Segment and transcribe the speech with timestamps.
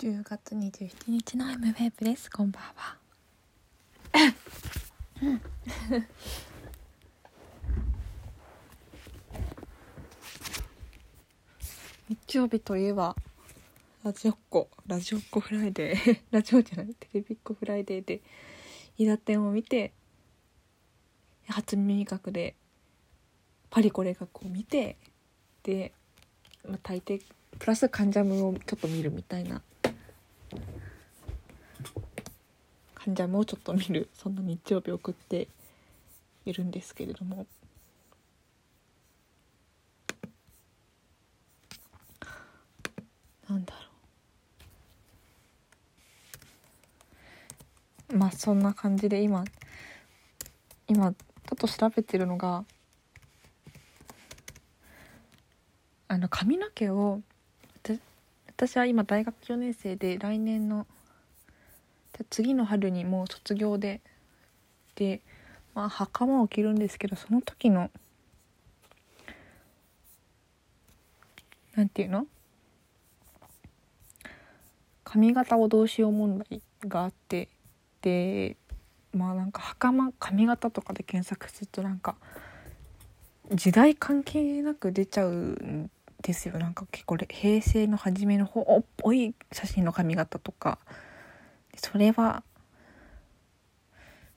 [0.00, 2.30] 10月27日の M ウェーブです。
[2.30, 2.96] こんばんは。
[12.08, 13.16] 日曜日といえば
[14.04, 14.70] ラジオっ子。
[14.86, 16.20] ラジオっ子フライデー。
[16.30, 18.20] ラジオじゃないテレビっ子フライデーで
[18.98, 19.92] 伊田店を見て
[21.48, 22.54] 初耳学で
[23.68, 24.96] パリコレ学を見て
[25.64, 25.92] で、
[26.64, 27.20] まあ、大抵
[27.58, 29.60] プラス関ジャムをちょっと見るみたいな
[32.98, 34.08] 関ジャムをちょっと見る。
[34.14, 35.48] そんな日曜日を送って
[36.44, 37.46] いるんですけれども。
[43.48, 43.80] なんだろ
[48.10, 48.16] う。
[48.16, 49.44] まあそんな感じで今
[50.86, 52.64] 今ちょっと調べてるのが
[56.08, 57.22] あの髪の毛を
[58.60, 60.84] 私は今大学4年生で来年の
[62.30, 64.00] 次の春にもう卒業で
[64.96, 65.20] で
[65.74, 67.90] まあ袴を着るんですけどその時の
[71.76, 72.26] なんていうの？
[75.04, 77.48] 髪型をどうしよう問題があって
[78.02, 78.56] で
[79.14, 82.16] まあなんか袴髪型とかで検索するとなんか
[83.54, 86.58] 時代関係なく出ちゃうんですよ。
[86.58, 90.78] なんか結構平成の初めの方っぽい写真の髪型とか。
[91.78, 92.42] それは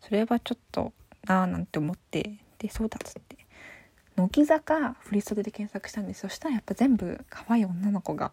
[0.00, 0.92] それはちょっと
[1.24, 3.36] なあなんて思ってでそうだっつって
[4.16, 6.20] 乃木坂振り袖で検索したんです。
[6.20, 8.32] そしたらやっぱ全部可愛い女の子が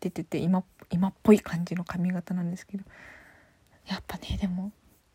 [0.00, 2.84] 出てて今今っぽい感じの髪型なんですけど。
[3.86, 4.72] やっぱねでも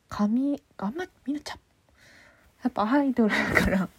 [0.09, 1.59] 髪あんまみんなちゃ
[2.63, 3.89] やっぱアイドルだから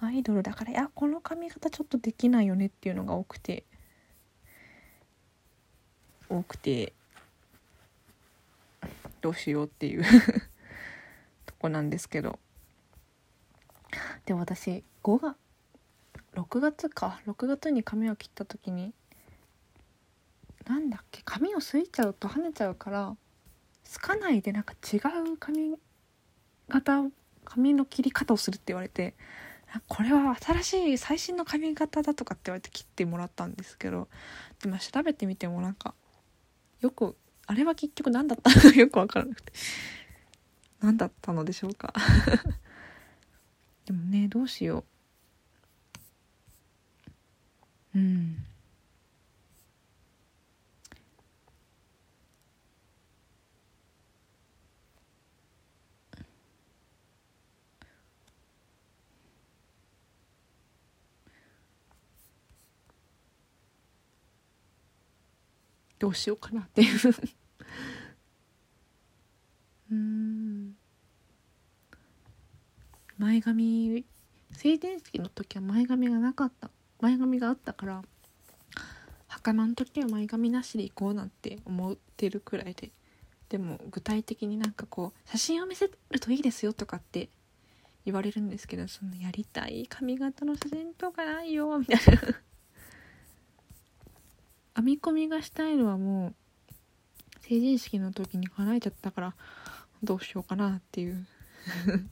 [0.00, 3.64] アイドルだからいやこの髪型ちょっとできないよねっていうのが多くて
[6.28, 6.92] 多くて
[9.26, 10.04] どうしようっていう。
[11.46, 12.38] とこなんですけど。
[14.24, 15.36] で私5月
[16.34, 17.20] 6月か。
[17.26, 18.94] 6月に髪を切った時に
[20.64, 21.22] なんだっけ？
[21.24, 23.16] 髪をすいちゃうと跳ねちゃうから
[23.82, 25.74] すかないでなんか違う髪
[26.68, 27.02] 型
[27.44, 29.14] 髪の切り方をするって言われて
[29.88, 34.08] これは新しい最新の髪型だとかって言われて切ってもらったんですけど
[34.62, 35.94] でも調べてみてもなんか
[36.80, 37.16] よく
[37.46, 39.52] あれは結局何だったのかよくわからなくて。
[40.80, 41.92] 何だったのでしょうか。
[43.86, 44.84] でもねどうしよ
[47.94, 47.98] う。
[47.98, 48.45] うん。
[65.98, 66.98] どうしようかなっていう。
[69.90, 70.76] うん。
[73.18, 74.04] 前髪
[74.52, 76.70] 成人式の時は前髪がなかった。
[77.00, 78.02] 前髪があったから
[79.28, 82.90] 袴の時は前髪なしで行こうなんて思ってるくらいで。
[83.48, 87.28] でも具体的になんかこう写真を見せるといいですよとかって
[88.04, 92.22] 言われるんですけどそのやりたい髪型の写真とかないよみたいな。
[94.76, 96.34] 編み込みがしたいのはもう
[97.40, 99.34] 成人式の時に叶えちゃったから
[100.02, 101.26] どうしようかなっていう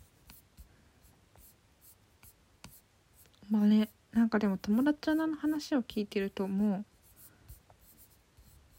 [3.50, 6.84] まあねなんかでも友達の話を聞いてるとも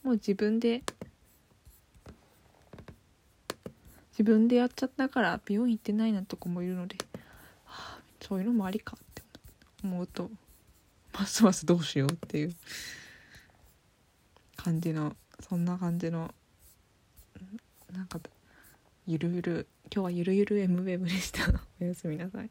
[0.04, 0.82] うもう自分で
[4.12, 6.96] 自分でやっちゃったから美容院行ってないなと子もいるので、
[7.66, 9.22] はあ、そういうのもありかって
[9.84, 10.32] 思うと
[11.14, 12.56] ますますどうしようっていう。
[14.66, 15.16] 感じの
[15.48, 16.34] そんな感じの
[17.94, 18.20] なんか
[19.06, 21.44] ゆるゆる今日はゆるゆる M ウェブでした。
[21.80, 22.50] おやすみなさい。